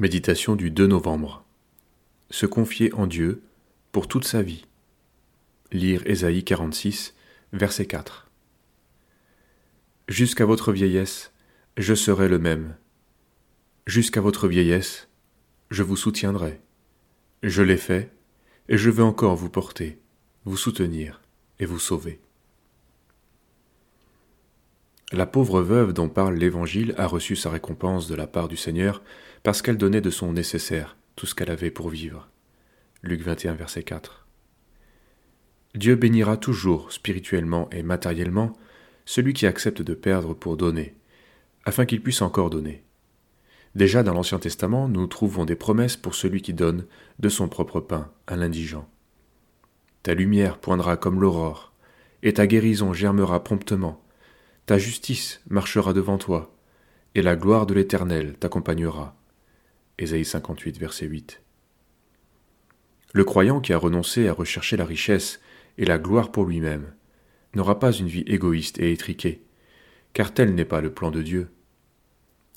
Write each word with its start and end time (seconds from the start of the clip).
Méditation 0.00 0.56
du 0.56 0.70
2 0.70 0.86
novembre. 0.86 1.44
Se 2.30 2.46
confier 2.46 2.90
en 2.94 3.06
Dieu 3.06 3.42
pour 3.92 4.08
toute 4.08 4.24
sa 4.24 4.40
vie. 4.40 4.64
Lire 5.72 6.00
Ésaïe 6.06 6.42
46, 6.42 7.14
verset 7.52 7.84
4. 7.84 8.26
Jusqu'à 10.08 10.46
votre 10.46 10.72
vieillesse, 10.72 11.34
je 11.76 11.92
serai 11.92 12.30
le 12.30 12.38
même. 12.38 12.76
Jusqu'à 13.86 14.22
votre 14.22 14.48
vieillesse, 14.48 15.08
je 15.70 15.82
vous 15.82 15.96
soutiendrai. 15.98 16.62
Je 17.42 17.60
l'ai 17.60 17.76
fait, 17.76 18.10
et 18.70 18.78
je 18.78 18.88
veux 18.88 19.04
encore 19.04 19.36
vous 19.36 19.50
porter, 19.50 19.98
vous 20.46 20.56
soutenir 20.56 21.20
et 21.58 21.66
vous 21.66 21.78
sauver. 21.78 22.20
La 25.12 25.26
pauvre 25.26 25.60
veuve 25.60 25.92
dont 25.92 26.08
parle 26.08 26.36
l'Évangile 26.36 26.94
a 26.96 27.08
reçu 27.08 27.34
sa 27.34 27.50
récompense 27.50 28.06
de 28.06 28.14
la 28.14 28.28
part 28.28 28.46
du 28.46 28.56
Seigneur 28.56 29.02
parce 29.42 29.60
qu'elle 29.60 29.76
donnait 29.76 30.00
de 30.00 30.10
son 30.10 30.32
nécessaire 30.32 30.96
tout 31.16 31.26
ce 31.26 31.34
qu'elle 31.34 31.50
avait 31.50 31.72
pour 31.72 31.88
vivre. 31.88 32.28
Luc 33.02 33.20
21, 33.22 33.54
verset 33.54 33.82
4. 33.82 34.28
Dieu 35.74 35.96
bénira 35.96 36.36
toujours, 36.36 36.92
spirituellement 36.92 37.68
et 37.70 37.82
matériellement, 37.82 38.52
celui 39.04 39.32
qui 39.32 39.46
accepte 39.46 39.82
de 39.82 39.94
perdre 39.94 40.32
pour 40.32 40.56
donner, 40.56 40.94
afin 41.64 41.86
qu'il 41.86 42.02
puisse 42.02 42.22
encore 42.22 42.50
donner. 42.50 42.84
Déjà 43.74 44.04
dans 44.04 44.14
l'Ancien 44.14 44.38
Testament, 44.38 44.88
nous 44.88 45.08
trouvons 45.08 45.44
des 45.44 45.56
promesses 45.56 45.96
pour 45.96 46.14
celui 46.14 46.40
qui 46.40 46.54
donne 46.54 46.86
de 47.18 47.28
son 47.28 47.48
propre 47.48 47.80
pain 47.80 48.12
à 48.28 48.36
l'indigent. 48.36 48.88
Ta 50.04 50.14
lumière 50.14 50.58
poindra 50.58 50.96
comme 50.96 51.20
l'aurore, 51.20 51.72
et 52.22 52.34
ta 52.34 52.46
guérison 52.46 52.92
germera 52.92 53.42
promptement 53.42 54.00
ta 54.70 54.78
justice 54.78 55.40
marchera 55.50 55.92
devant 55.92 56.16
toi, 56.16 56.56
et 57.16 57.22
la 57.22 57.34
gloire 57.34 57.66
de 57.66 57.74
l'Éternel 57.74 58.36
t'accompagnera. 58.38 59.16
Ésaïe 59.98 60.24
58, 60.24 60.78
verset 60.78 61.06
8. 61.06 61.42
Le 63.12 63.24
croyant 63.24 63.60
qui 63.60 63.72
a 63.72 63.78
renoncé 63.78 64.28
à 64.28 64.32
rechercher 64.32 64.76
la 64.76 64.84
richesse 64.84 65.40
et 65.76 65.84
la 65.84 65.98
gloire 65.98 66.30
pour 66.30 66.44
lui-même 66.44 66.94
n'aura 67.56 67.80
pas 67.80 67.90
une 67.90 68.06
vie 68.06 68.22
égoïste 68.28 68.78
et 68.78 68.92
étriquée, 68.92 69.42
car 70.12 70.32
tel 70.32 70.54
n'est 70.54 70.64
pas 70.64 70.80
le 70.80 70.92
plan 70.92 71.10
de 71.10 71.22
Dieu. 71.22 71.48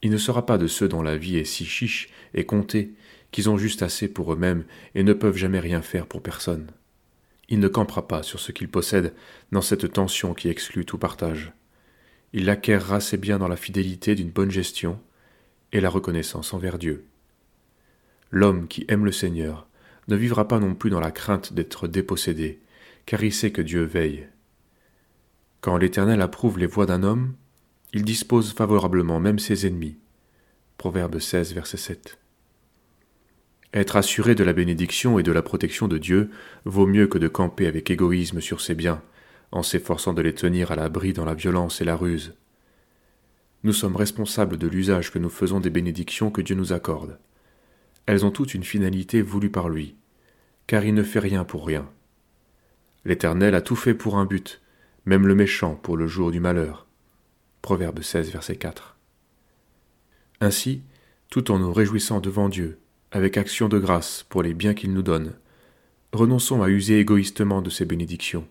Il 0.03 0.11
ne 0.11 0.17
sera 0.17 0.45
pas 0.45 0.59
de 0.59 0.67
ceux 0.67 0.87
dont 0.87 1.01
la 1.01 1.17
vie 1.17 1.37
est 1.37 1.45
si 1.45 1.65
chiche 1.65 2.09
et 2.35 2.45
comptée 2.45 2.93
qu'ils 3.31 3.49
ont 3.49 3.57
juste 3.57 3.81
assez 3.81 4.07
pour 4.07 4.31
eux-mêmes 4.31 4.65
et 4.93 5.01
ne 5.01 5.13
peuvent 5.13 5.35
jamais 5.35 5.59
rien 5.59 5.81
faire 5.81 6.05
pour 6.05 6.21
personne. 6.21 6.67
Il 7.49 7.59
ne 7.59 7.67
campera 7.67 8.07
pas 8.07 8.21
sur 8.21 8.39
ce 8.39 8.51
qu'il 8.51 8.69
possède 8.69 9.15
dans 9.51 9.63
cette 9.63 9.91
tension 9.91 10.35
qui 10.35 10.49
exclut 10.49 10.85
tout 10.85 10.99
partage 10.99 11.53
il 12.33 12.49
acquérera 12.49 12.99
ses 12.99 13.17
biens 13.17 13.37
dans 13.37 13.47
la 13.47 13.55
fidélité 13.55 14.15
d'une 14.15 14.31
bonne 14.31 14.51
gestion 14.51 14.99
et 15.71 15.79
la 15.79 15.89
reconnaissance 15.89 16.53
envers 16.53 16.79
Dieu. 16.79 17.05
L'homme 18.31 18.67
qui 18.67 18.85
aime 18.87 19.05
le 19.05 19.11
Seigneur 19.11 19.67
ne 20.07 20.15
vivra 20.15 20.47
pas 20.47 20.59
non 20.59 20.73
plus 20.73 20.89
dans 20.89 20.99
la 20.99 21.11
crainte 21.11 21.53
d'être 21.53 21.87
dépossédé, 21.87 22.59
car 23.05 23.23
il 23.23 23.31
sait 23.31 23.51
que 23.51 23.61
Dieu 23.61 23.83
veille. 23.83 24.27
Quand 25.61 25.77
l'Éternel 25.77 26.21
approuve 26.21 26.57
les 26.57 26.65
voies 26.65 26.87
d'un 26.87 27.03
homme, 27.03 27.35
il 27.93 28.03
dispose 28.03 28.53
favorablement 28.53 29.19
même 29.19 29.39
ses 29.39 29.67
ennemis. 29.67 29.97
Proverbe 30.77 31.19
16, 31.19 31.53
verset 31.53 31.77
7. 31.77 32.17
Être 33.73 33.95
assuré 33.95 34.35
de 34.35 34.43
la 34.43 34.53
bénédiction 34.53 35.19
et 35.19 35.23
de 35.23 35.31
la 35.31 35.41
protection 35.41 35.87
de 35.87 35.97
Dieu 35.97 36.31
vaut 36.65 36.87
mieux 36.87 37.07
que 37.07 37.17
de 37.19 37.27
camper 37.27 37.67
avec 37.67 37.89
égoïsme 37.91 38.41
sur 38.41 38.61
ses 38.61 38.75
biens, 38.75 39.01
en 39.53 39.61
s'efforçant 39.61 40.13
de 40.13 40.21
les 40.23 40.33
tenir 40.33 40.71
à 40.71 40.75
l'abri 40.75 41.13
dans 41.13 41.25
la 41.25 41.35
violence 41.35 41.79
et 41.79 41.85
la 41.85 41.95
ruse. 41.95 42.33
Nous 43.63 43.71
sommes 43.71 43.95
responsables 43.95 44.57
de 44.57 44.67
l'usage 44.67 45.11
que 45.11 45.19
nous 45.19 45.29
faisons 45.29 45.59
des 45.59 45.69
bénédictions 45.69 46.31
que 46.31 46.41
Dieu 46.41 46.55
nous 46.55 46.73
accorde. 46.73 47.19
Elles 48.07 48.25
ont 48.25 48.31
toutes 48.31 48.55
une 48.55 48.63
finalité 48.63 49.21
voulue 49.21 49.51
par 49.51 49.69
lui, 49.69 49.95
car 50.65 50.83
il 50.83 50.95
ne 50.95 51.03
fait 51.03 51.19
rien 51.19 51.43
pour 51.43 51.67
rien. 51.67 51.87
L'Éternel 53.05 53.53
a 53.53 53.61
tout 53.61 53.75
fait 53.75 53.93
pour 53.93 54.17
un 54.17 54.25
but, 54.25 54.59
même 55.05 55.27
le 55.27 55.35
méchant 55.35 55.75
pour 55.75 55.97
le 55.97 56.07
jour 56.07 56.31
du 56.31 56.39
malheur. 56.39 56.87
Proverbe 57.61 58.01
16, 58.01 58.31
verset 58.31 58.55
4. 58.55 58.97
Ainsi, 60.41 60.81
tout 61.29 61.51
en 61.51 61.59
nous 61.59 61.71
réjouissant 61.71 62.21
devant 62.21 62.49
Dieu, 62.49 62.79
avec 63.11 63.37
action 63.37 63.69
de 63.69 63.77
grâce 63.77 64.25
pour 64.29 64.41
les 64.41 64.55
biens 64.55 64.73
qu'il 64.73 64.93
nous 64.93 65.03
donne, 65.03 65.35
renonçons 66.11 66.63
à 66.63 66.69
user 66.69 66.99
égoïstement 66.99 67.61
de 67.61 67.69
ses 67.69 67.85
bénédictions. 67.85 68.47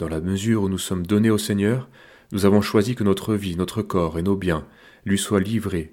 Dans 0.00 0.08
la 0.08 0.22
mesure 0.22 0.62
où 0.62 0.70
nous 0.70 0.78
sommes 0.78 1.06
donnés 1.06 1.28
au 1.28 1.36
Seigneur, 1.36 1.86
nous 2.32 2.46
avons 2.46 2.62
choisi 2.62 2.94
que 2.94 3.04
notre 3.04 3.34
vie, 3.34 3.54
notre 3.54 3.82
corps 3.82 4.18
et 4.18 4.22
nos 4.22 4.34
biens 4.34 4.66
lui 5.04 5.18
soient 5.18 5.40
livrés 5.40 5.92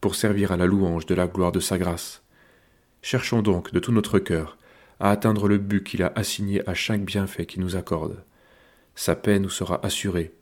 pour 0.00 0.14
servir 0.14 0.52
à 0.52 0.56
la 0.56 0.66
louange 0.66 1.06
de 1.06 1.14
la 1.16 1.26
gloire 1.26 1.50
de 1.50 1.58
sa 1.58 1.76
grâce. 1.76 2.22
Cherchons 3.02 3.42
donc 3.42 3.72
de 3.72 3.80
tout 3.80 3.90
notre 3.90 4.20
cœur 4.20 4.58
à 5.00 5.10
atteindre 5.10 5.48
le 5.48 5.58
but 5.58 5.82
qu'il 5.82 6.04
a 6.04 6.12
assigné 6.14 6.62
à 6.68 6.74
chaque 6.74 7.04
bienfait 7.04 7.46
qu'il 7.46 7.60
nous 7.60 7.74
accorde. 7.74 8.22
Sa 8.94 9.16
paix 9.16 9.40
nous 9.40 9.50
sera 9.50 9.84
assurée 9.84 10.32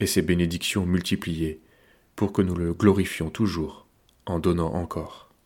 et 0.00 0.08
ses 0.08 0.22
bénédictions 0.22 0.84
multipliées 0.84 1.60
pour 2.16 2.32
que 2.32 2.42
nous 2.42 2.56
le 2.56 2.74
glorifions 2.74 3.30
toujours 3.30 3.86
en 4.26 4.40
donnant 4.40 4.74
encore. 4.74 5.30